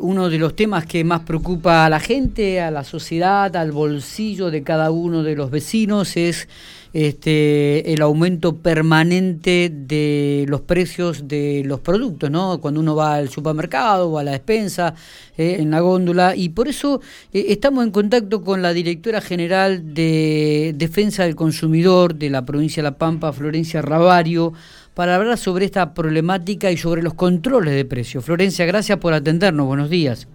[0.00, 4.50] Uno de los temas que más preocupa a la gente, a la sociedad, al bolsillo
[4.50, 6.48] de cada uno de los vecinos es
[6.92, 12.60] este, el aumento permanente de los precios de los productos, ¿no?
[12.60, 14.94] Cuando uno va al supermercado o a la despensa,
[15.36, 17.00] eh, en la góndola, y por eso
[17.32, 22.82] eh, estamos en contacto con la directora general de Defensa del Consumidor de la provincia
[22.82, 24.52] de La Pampa, Florencia Ravario,
[25.00, 28.22] para hablar sobre esta problemática y sobre los controles de precios.
[28.22, 29.66] Florencia, gracias por atendernos.
[29.66, 30.28] Buenos días.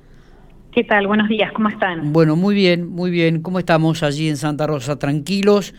[0.72, 1.06] ¿Qué tal?
[1.06, 2.12] Buenos días, ¿cómo están?
[2.12, 3.44] Bueno, muy bien, muy bien.
[3.44, 4.98] ¿Cómo estamos allí en Santa Rosa?
[4.98, 5.76] ¿Tranquilos?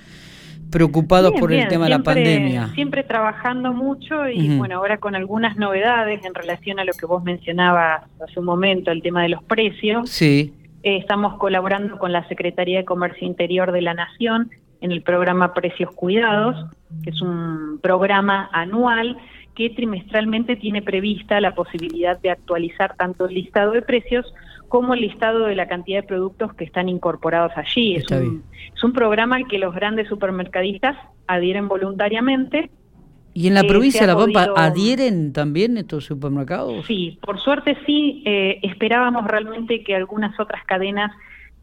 [0.70, 2.68] preocupados por el tema de la pandemia.
[2.74, 7.24] Siempre trabajando mucho y bueno, ahora con algunas novedades en relación a lo que vos
[7.24, 10.10] mencionabas hace un momento, el tema de los precios.
[10.10, 10.54] Sí.
[10.84, 15.54] Eh, estamos colaborando con la Secretaría de Comercio Interior de la Nación en el programa
[15.54, 16.56] Precios Cuidados,
[17.02, 19.16] que es un programa anual
[19.54, 24.32] que trimestralmente tiene prevista la posibilidad de actualizar tanto el listado de precios
[24.68, 27.96] como el listado de la cantidad de productos que están incorporados allí.
[27.96, 32.70] Es un, es un, programa al que los grandes supermercadistas adhieren voluntariamente.
[33.32, 36.84] ¿Y en la eh, provincia de La Pampa adhieren también estos supermercados?
[36.86, 38.22] Sí, por suerte sí.
[38.26, 41.12] Eh, esperábamos realmente que algunas otras cadenas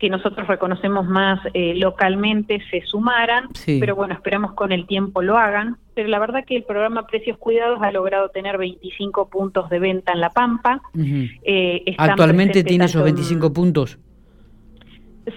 [0.04, 5.38] que nosotros reconocemos más eh, localmente se sumaran, pero bueno, esperamos con el tiempo lo
[5.38, 5.78] hagan.
[5.96, 10.12] Pero la verdad que el programa Precios Cuidados ha logrado tener 25 puntos de venta
[10.12, 10.82] en La Pampa.
[10.94, 13.98] Eh, ¿Actualmente tiene esos 25 puntos?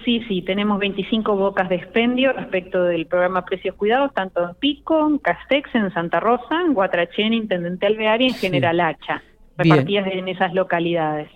[0.03, 5.07] Sí, sí, tenemos 25 bocas de expendio respecto del programa Precios Cuidados, tanto en Pico,
[5.07, 9.23] en Castex, en Santa Rosa, en Guatrachén, Intendente Alvear y en General Hacha,
[9.57, 11.29] repartidas en esas localidades.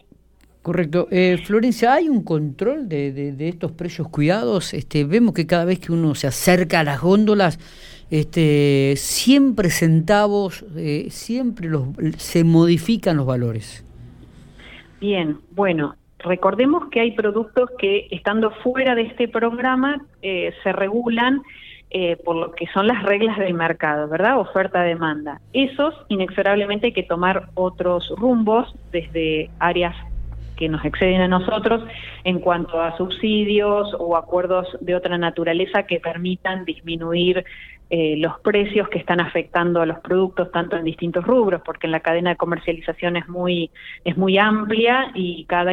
[0.62, 1.08] Correcto.
[1.10, 4.76] Eh, Florencia, ¿hay un control de, de, estos precios cuidados?
[4.76, 7.58] Este, vemos que cada vez que uno se acerca a las góndolas,
[8.12, 13.84] este, siempre centavos, eh, siempre los, se modifican los valores.
[15.00, 21.42] Bien, bueno, recordemos que hay productos que estando fuera de este programa eh, se regulan
[21.90, 24.40] eh, por lo que son las reglas del mercado, ¿verdad?
[24.40, 25.42] Oferta-demanda.
[25.52, 29.96] Esos, inexorablemente, hay que tomar otros rumbos desde áreas
[30.62, 31.82] que nos exceden a nosotros
[32.24, 37.44] en cuanto a subsidios o acuerdos de otra naturaleza que permitan disminuir
[37.90, 41.92] eh, los precios que están afectando a los productos tanto en distintos rubros, porque en
[41.94, 43.72] la cadena de comercialización es muy
[44.06, 45.72] es muy amplia y cada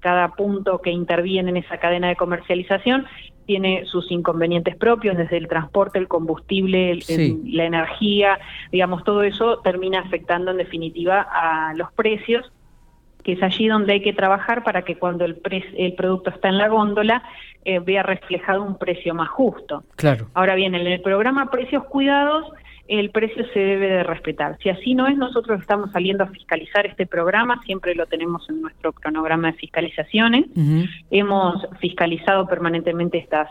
[0.00, 3.06] cada punto que interviene en esa cadena de comercialización
[3.46, 6.98] tiene sus inconvenientes propios, desde el transporte, el combustible,
[7.46, 8.38] la energía,
[8.70, 12.52] digamos, todo eso termina afectando en definitiva a los precios
[13.22, 15.40] que es allí donde hay que trabajar para que cuando el,
[15.76, 17.22] el producto está en la góndola
[17.64, 19.84] eh, vea reflejado un precio más justo.
[19.96, 20.26] Claro.
[20.34, 22.46] Ahora bien, en el programa Precios Cuidados,
[22.88, 24.58] el precio se debe de respetar.
[24.62, 28.60] Si así no es, nosotros estamos saliendo a fiscalizar este programa, siempre lo tenemos en
[28.60, 30.46] nuestro cronograma de fiscalizaciones.
[31.10, 33.48] Hemos fiscalizado permanentemente estas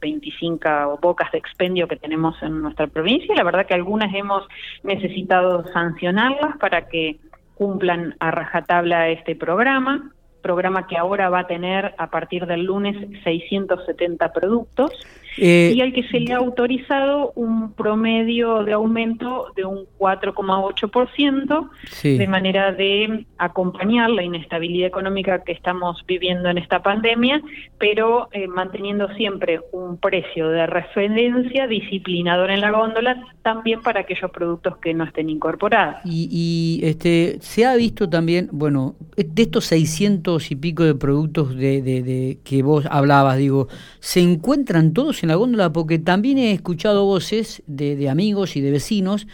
[0.00, 3.34] 25 bocas de expendio que tenemos en nuestra provincia.
[3.34, 4.46] La verdad que algunas hemos
[4.82, 7.16] necesitado sancionarlas para que
[7.54, 10.10] cumplan a rajatabla este programa,
[10.42, 14.92] programa que ahora va a tener a partir del lunes 670 productos
[15.38, 21.70] eh, y al que se le ha autorizado un promedio de aumento de un 4,8%,
[22.02, 27.42] de manera de acompañar la inestabilidad económica que estamos viviendo en esta pandemia,
[27.78, 34.30] pero eh, manteniendo siempre un precio de referencia disciplinador en la góndola, también para aquellos
[34.30, 35.96] productos que no estén incorporados.
[36.04, 41.82] Y, este se ha visto también, bueno, de estos 600 y pico de productos de,
[41.82, 43.68] de que vos hablabas, digo,
[44.00, 48.70] ¿se encuentran todos en la góndola porque también he escuchado voces de, amigos y de
[48.70, 49.26] vecinos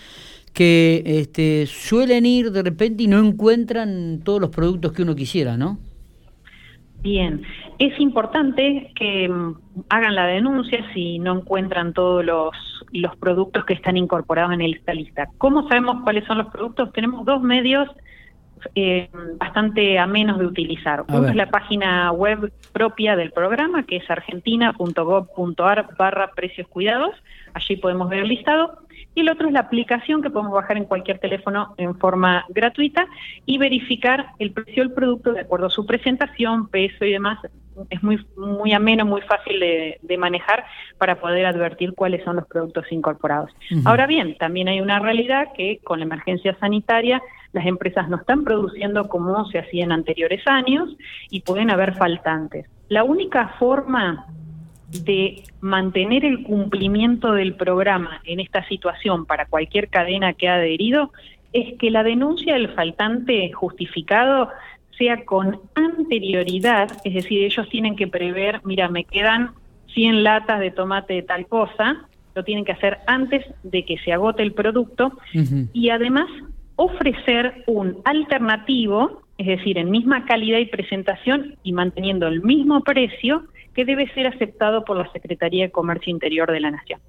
[0.55, 5.57] que este, suelen ir de repente y no encuentran todos los productos que uno quisiera,
[5.57, 5.79] ¿no?
[7.03, 7.43] Bien,
[7.79, 9.55] es importante que mm,
[9.89, 12.55] hagan la denuncia si no encuentran todos los,
[12.93, 15.29] los productos que están incorporados en esta lista.
[15.39, 16.93] ¿Cómo sabemos cuáles son los productos?
[16.93, 17.89] Tenemos dos medios
[18.75, 21.05] eh, bastante a menos de utilizar.
[21.09, 27.11] Uno es la página web propia del programa, que es argentina.gov.ar barra precios cuidados.
[27.55, 28.79] Allí podemos ver el listado.
[29.15, 33.07] Y el otro es la aplicación que podemos bajar en cualquier teléfono en forma gratuita
[33.45, 37.39] y verificar el precio del producto de acuerdo a su presentación, peso y demás.
[37.89, 40.65] Es muy, muy ameno, muy fácil de, manejar
[40.99, 43.51] para poder advertir cuáles son los productos incorporados.
[43.85, 47.23] Ahora bien, también hay una realidad que con la emergencia sanitaria
[47.53, 50.95] las empresas no están produciendo como se hacía en anteriores años
[51.31, 52.67] y pueden haber faltantes.
[52.89, 54.27] La única forma
[54.91, 61.13] de mantener el cumplimiento del programa en esta situación para cualquier cadena que ha adherido
[61.53, 64.51] es que la denuncia del faltante justificado
[65.01, 69.53] sea con anterioridad, es decir, ellos tienen que prever, mira, me quedan
[69.95, 74.13] 100 latas de tomate de tal cosa, lo tienen que hacer antes de que se
[74.13, 75.19] agote el producto
[75.73, 76.27] y además
[76.77, 83.45] ofrecer un alternativo, es decir, en misma calidad y presentación y manteniendo el mismo precio
[83.75, 87.01] que debe ser aceptado por la Secretaría de Comercio Interior de la Nación.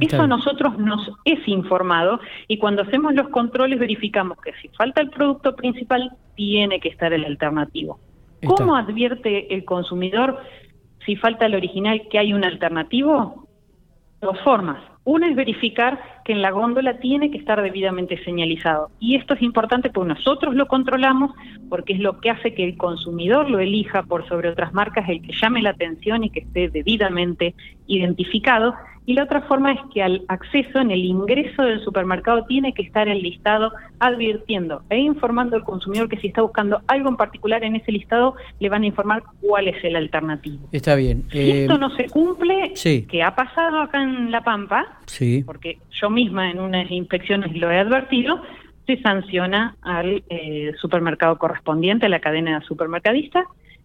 [0.00, 5.00] Eso a nosotros nos es informado y cuando hacemos los controles verificamos que si falta
[5.00, 8.00] el producto principal, tiene que estar el alternativo.
[8.46, 10.38] ¿Cómo advierte el consumidor
[11.04, 13.46] si falta el original que hay un alternativo?
[14.20, 14.82] Dos formas.
[15.04, 18.90] Una es verificar que en la góndola tiene que estar debidamente señalizado.
[19.00, 21.32] Y esto es importante porque nosotros lo controlamos,
[21.70, 25.22] porque es lo que hace que el consumidor lo elija por sobre otras marcas, el
[25.22, 27.54] que llame la atención y que esté debidamente
[27.86, 28.74] identificado.
[29.06, 32.82] Y la otra forma es que al acceso en el ingreso del supermercado tiene que
[32.82, 37.64] estar el listado advirtiendo e informando al consumidor que si está buscando algo en particular
[37.64, 40.68] en ese listado, le van a informar cuál es el alternativo.
[40.70, 41.24] Está bien.
[41.30, 42.74] Si esto eh, no se cumple,
[43.08, 45.42] que ha pasado acá en La Pampa, sí.
[45.44, 48.42] porque yo misma en unas inspecciones lo he advertido,
[48.86, 53.44] se sanciona al eh, supermercado correspondiente, a la cadena supermercadista,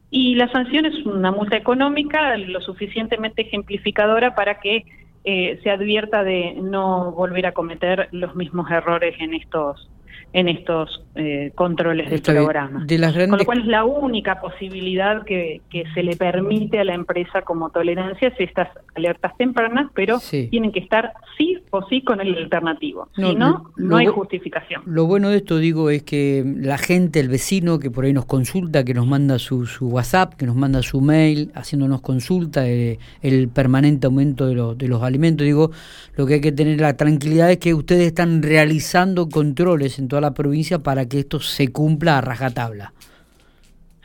[0.10, 4.86] y la sanción es una multa económica lo suficientemente ejemplificadora para que
[5.24, 9.90] eh, se advierta de no volver a cometer los mismos errores en estos
[10.36, 12.86] en estos eh, controles del programa.
[12.86, 17.44] Con lo cual es la única posibilidad que, que, se le permite a la empresa
[17.44, 22.36] como tolerancia es estas alertas tempranas, pero tienen que estar sí o sí con el
[22.36, 23.10] alternativo.
[23.16, 24.82] si no, no hay justificación.
[24.86, 28.26] Lo bueno de esto, digo, es que la gente, el vecino que por ahí nos
[28.26, 33.00] consulta, que nos manda su, su WhatsApp, que nos manda su mail, haciéndonos consulta, eh,
[33.22, 35.72] el permanente aumento de, de los alimentos, digo,
[36.16, 40.22] lo que hay que tener la tranquilidad es que ustedes están realizando controles en toda
[40.22, 42.94] la provincia para que esto se cumpla a rajatabla.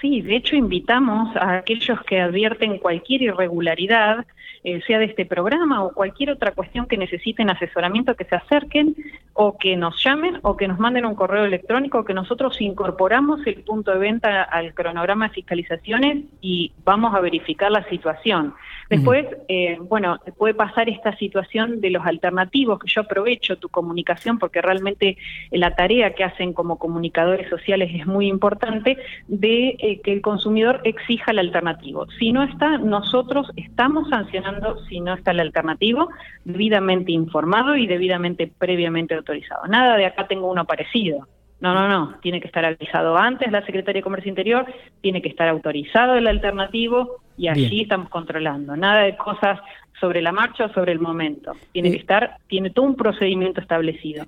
[0.01, 4.27] Sí, de hecho invitamos a aquellos que advierten cualquier irregularidad,
[4.63, 8.95] eh, sea de este programa o cualquier otra cuestión que necesiten asesoramiento, que se acerquen
[9.33, 13.63] o que nos llamen o que nos manden un correo electrónico, que nosotros incorporamos el
[13.63, 18.55] punto de venta al cronograma de fiscalizaciones y vamos a verificar la situación.
[18.91, 24.41] Después, eh, bueno, puede pasar esta situación de los alternativos, que yo aprovecho tu comunicación
[24.41, 25.17] porque realmente
[25.53, 28.99] la tarea que hacen como comunicadores sociales es muy importante,
[29.29, 32.09] de eh, que el consumidor exija el alternativo.
[32.19, 36.09] Si no está, nosotros estamos sancionando si no está el alternativo,
[36.45, 39.69] debidamente informado y debidamente previamente autorizado.
[39.69, 41.29] Nada de acá tengo uno parecido.
[41.61, 44.65] No, no, no, tiene que estar avisado antes la Secretaría de Comercio Interior,
[45.03, 48.77] tiene que estar autorizado el alternativo y allí estamos controlando.
[48.77, 49.61] Nada de cosas
[50.01, 51.53] sobre la marcha o sobre el momento.
[51.73, 54.25] Tiene que estar, tiene todo un procedimiento establecido.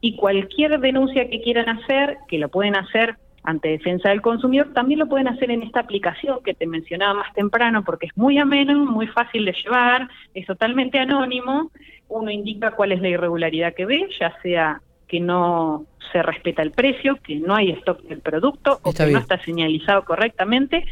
[0.00, 5.00] Y cualquier denuncia que quieran hacer, que lo pueden hacer ante defensa del consumidor, también
[5.00, 8.86] lo pueden hacer en esta aplicación que te mencionaba más temprano, porque es muy ameno,
[8.86, 11.70] muy fácil de llevar, es totalmente anónimo.
[12.08, 14.80] Uno indica cuál es la irregularidad que ve, ya sea
[15.10, 19.18] que no se respeta el precio, que no hay stock del producto o que no
[19.18, 20.84] está señalizado correctamente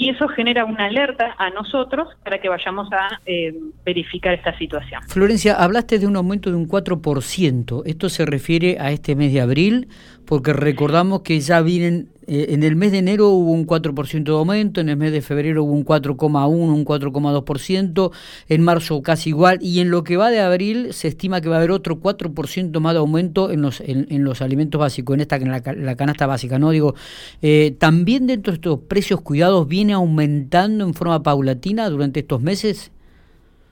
[0.00, 3.52] y eso genera una alerta a nosotros para que vayamos a eh,
[3.84, 5.02] verificar esta situación.
[5.08, 7.82] Florencia, hablaste de un aumento de un 4%.
[7.84, 9.88] ¿Esto se refiere a este mes de abril?
[10.28, 14.32] Porque recordamos que ya vienen eh, en el mes de enero hubo un 4% de
[14.32, 18.12] aumento, en el mes de febrero hubo un 4,1, un 4,2%,
[18.50, 21.54] en marzo casi igual, y en lo que va de abril se estima que va
[21.54, 25.36] a haber otro 4% más de aumento en los, en, los alimentos básicos, en esta
[25.36, 26.72] en la, canasta básica, ¿no?
[26.72, 26.94] Digo,
[27.40, 32.92] eh, también dentro de estos precios cuidados viene aumentando en forma paulatina durante estos meses.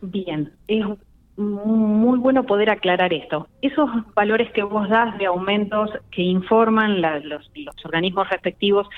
[0.01, 0.87] Bien, es
[1.37, 3.49] muy bueno poder aclarar esto.
[3.61, 7.51] Esos valores que vos das de aumentos que informan los,
[7.85, 8.89] organismos respectivos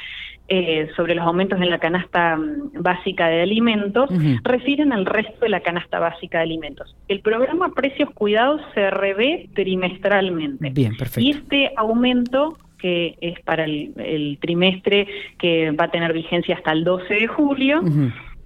[0.48, 4.08] eh, sobre los aumentos en la canasta mm, básica de alimentos
[4.44, 6.96] refieren al resto de la canasta básica de alimentos.
[7.08, 10.70] El programa Precios Cuidados se revé trimestralmente.
[10.70, 11.20] Bien, perfecto.
[11.20, 16.84] Y este aumento que es para el, trimestre que va a tener vigencia hasta el
[16.84, 17.82] 12 de julio,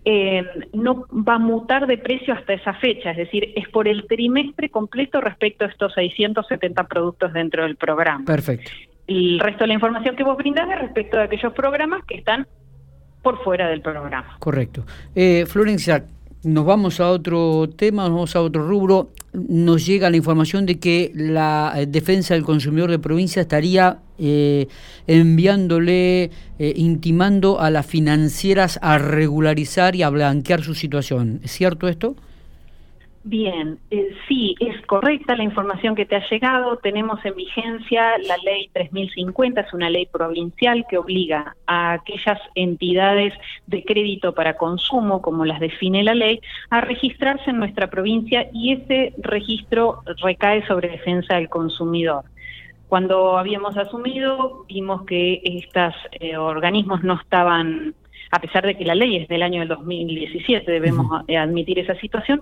[0.04, 4.06] eh, no va a mutar de precio hasta esa fecha, es decir, es por el
[4.06, 8.24] trimestre completo respecto a estos 670 productos dentro del programa.
[8.24, 8.70] Perfecto.
[9.06, 12.46] El resto de la información que vos brindás es respecto de aquellos programas que están
[13.22, 14.36] por fuera del programa.
[14.38, 14.84] Correcto.
[15.14, 16.04] Eh, Florencia,
[16.44, 19.10] nos vamos a otro tema, nos vamos a otro rubro.
[19.32, 24.66] Nos llega la información de que la eh, defensa del consumidor de provincia estaría eh,
[25.06, 31.40] enviándole, eh, intimando a las financieras a regularizar y a blanquear su situación.
[31.44, 32.16] ¿Es cierto esto?
[33.24, 36.78] Bien, eh, sí, es correcta la información que te ha llegado.
[36.78, 43.32] Tenemos en vigencia la ley 3050, es una ley provincial que obliga a aquellas entidades
[43.68, 48.72] de crédito para consumo, como las define la ley, a registrarse en nuestra provincia y
[48.72, 52.24] ese registro recae sobre defensa del consumidor.
[52.88, 57.94] Cuando habíamos asumido, vimos que estos eh, organismos no estaban
[58.32, 62.40] a pesar de que la ley es del año del 2017, debemos admitir esa situación,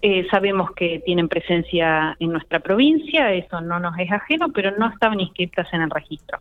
[0.00, 4.88] eh, sabemos que tienen presencia en nuestra provincia, eso no nos es ajeno, pero no
[4.88, 6.38] estaban inscritas en el registro.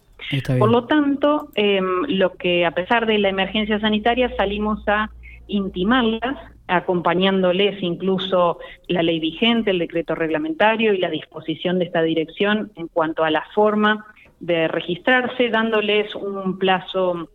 [0.59, 5.09] Por lo tanto, em, lo que a pesar de la emergencia sanitaria salimos a
[5.47, 12.71] intimarlas, acompañándoles incluso la ley vigente, el decreto reglamentario y la disposición de esta dirección
[12.75, 14.05] en cuanto a la forma
[14.39, 17.29] de registrarse, dándoles un plazo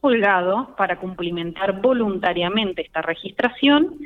[0.00, 3.96] holgado para cumplimentar voluntariamente esta registración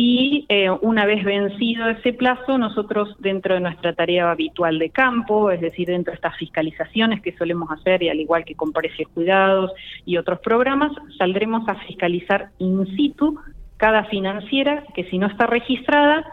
[0.00, 5.50] y eh, una vez vencido ese plazo, nosotros dentro de nuestra tarea habitual de campo,
[5.50, 9.08] es decir, dentro de estas fiscalizaciones que solemos hacer, y al igual que con precios
[9.12, 9.72] cuidados
[10.04, 13.40] y otros programas, saldremos a fiscalizar in situ
[13.76, 16.24] cada financiera que si no está registrada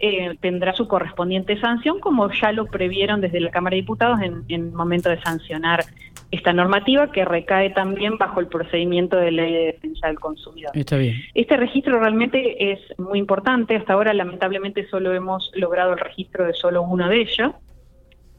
[0.00, 4.44] eh, tendrá su correspondiente sanción, como ya lo previeron desde la Cámara de Diputados en,
[4.48, 5.84] el momento de sancionar
[6.30, 10.70] esta normativa, que recae también bajo el procedimiento de ley de defensa del consumidor.
[10.74, 11.16] Está bien.
[11.34, 13.76] Este registro realmente es muy importante.
[13.76, 17.52] Hasta ahora, lamentablemente, solo hemos logrado el registro de solo uno de ellos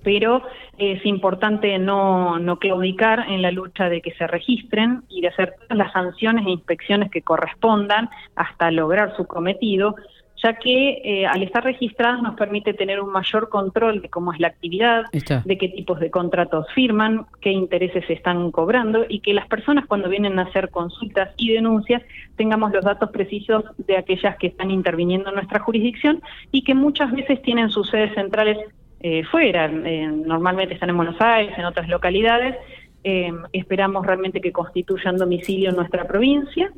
[0.04, 0.44] pero
[0.78, 5.56] es importante no, no claudicar en la lucha de que se registren y de hacer
[5.60, 9.96] todas las sanciones e inspecciones que correspondan hasta lograr su cometido,
[10.42, 14.40] ya que eh, al estar registradas nos permite tener un mayor control de cómo es
[14.40, 19.34] la actividad, de qué tipos de contratos firman, qué intereses se están cobrando y que
[19.34, 22.02] las personas cuando vienen a hacer consultas y denuncias
[22.38, 27.12] tengamos los datos precisos de aquellas que están interviniendo en nuestra jurisdicción y que muchas
[27.12, 28.58] veces tienen sus sedes centrales
[29.02, 32.56] eh, fuera, normalmente están en Buenos Aires, en otras localidades.
[33.04, 36.70] Eh, esperamos realmente que constituyan domicilio en nuestra provincia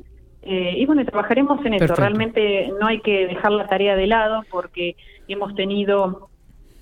[0.44, 1.94] eh, y bueno, trabajaremos en eso.
[1.96, 4.96] Realmente no hay que dejar la tarea de lado porque
[5.28, 6.30] hemos tenido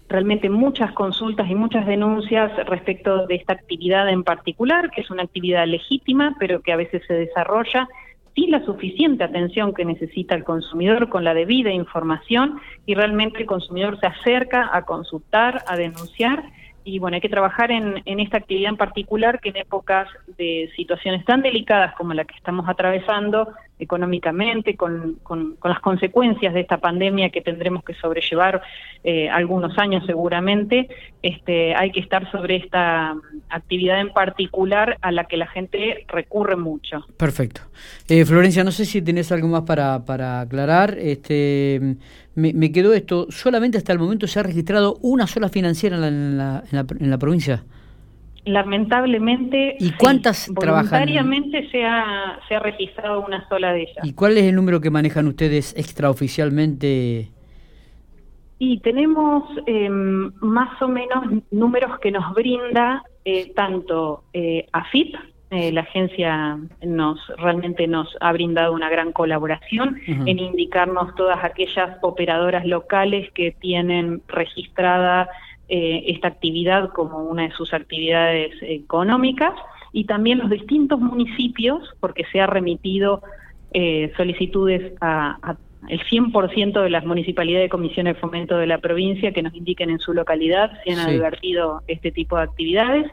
[0.08, 5.24] realmente muchas consultas y muchas denuncias respecto de esta actividad en particular, que es una
[5.24, 7.88] actividad legítima, pero que a veces se desarrolla
[8.34, 13.46] sin la suficiente atención que necesita el consumidor, con la debida información, y realmente el
[13.46, 16.44] consumidor se acerca a consultar, a denunciar,
[16.90, 20.70] y bueno, hay que trabajar en, en, esta actividad en particular que en épocas de
[20.76, 25.20] situaciones tan delicadas como la que estamos atravesando económicamente, con,
[25.64, 28.62] las consecuencias de esta pandemia que tendremos que sobrellevar
[29.04, 30.90] eh, algunos años seguramente,
[31.24, 33.16] este, hay que estar sobre esta
[33.50, 37.06] actividad en particular a la que la gente recurre mucho.
[37.18, 37.62] Perfecto.
[38.10, 40.98] Eh, Florencia, no sé si tenés algo más para, para aclarar.
[41.00, 41.96] Este,
[42.40, 46.64] me, quedó esto, solamente hasta el momento se ha registrado una sola financiera en la,
[46.72, 47.64] en la, provincia.
[48.46, 54.04] Lamentablemente, ¿y cuántas voluntariamente se ha, se ha registrado una sola de ellas.
[54.04, 57.30] ¿Y cuál es el número que manejan ustedes extraoficialmente?
[58.58, 65.16] Y tenemos em, más o menos números que nos brinda eh, tanto eh, AFIP,
[65.52, 71.98] eh, la agencia nos realmente nos ha brindado una gran colaboración en indicarnos todas aquellas
[72.02, 75.28] operadoras locales que tienen registrada
[75.68, 79.54] eh, esta actividad como una de sus actividades económicas
[79.92, 83.24] y también los distintos municipios, porque se ha remitido
[83.74, 88.80] eh, solicitudes a, a el 100% de las municipalidades de comisiones de fomento de la
[88.80, 93.08] provincia que nos indiquen en su localidad si han advertido este tipo de actividades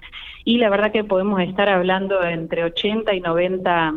[0.47, 3.95] y la verdad que podemos estar hablando entre 80 y 90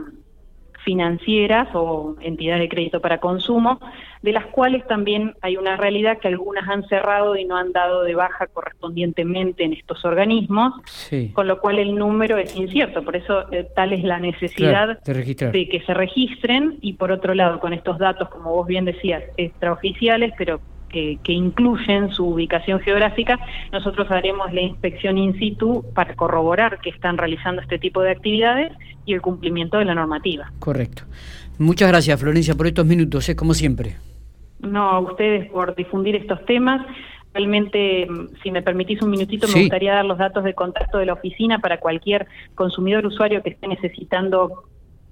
[0.83, 3.79] financieras o entidades de crédito para consumo,
[4.23, 8.01] de las cuales también hay una realidad que algunas han cerrado y no han dado
[8.01, 10.73] de baja correspondientemente en estos organismos,
[11.33, 13.03] con lo cual el número es incierto.
[13.03, 17.59] Por eso eh, tal es la necesidad de, que se registren y por otro lado
[17.59, 23.39] con estos datos, como vos bien decías, extraoficiales, pero que, incluyen su ubicación geográfica,
[23.71, 28.71] nosotros haremos la inspección in situ para corroborar que están realizando este tipo de actividades
[29.05, 30.51] y el cumplimiento de la normativa.
[30.59, 31.03] Correcto.
[31.57, 33.95] Muchas gracias, Florencia, por estos minutos, es como siempre.
[34.59, 36.85] No, a ustedes por difundir estos temas.
[37.33, 38.07] Realmente,
[38.43, 41.59] si me permitís un minutito, me gustaría dar los datos de contacto de la oficina
[41.59, 44.63] para cualquier consumidor usuario que esté necesitando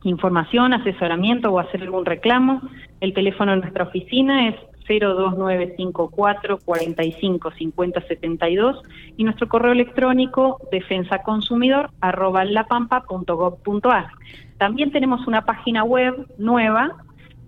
[0.03, 2.61] información, asesoramiento o hacer algún reclamo.
[3.01, 4.55] El teléfono de nuestra oficina es
[4.87, 8.81] 02954 45 50 72
[9.17, 14.07] y nuestro correo electrónico defensaconsumidor arroba lapampa.gov.ar.
[14.57, 16.95] También tenemos una página web nueva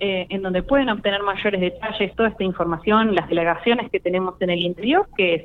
[0.01, 4.51] eh, en donde pueden obtener mayores detalles, toda esta información, las delegaciones que tenemos en
[4.51, 5.43] el interior, que es